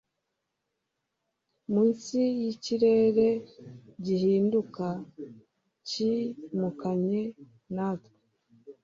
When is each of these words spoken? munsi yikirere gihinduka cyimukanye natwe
munsi 1.71 2.19
yikirere 2.39 3.29
gihinduka 4.05 4.87
cyimukanye 5.87 7.21
natwe 7.75 8.15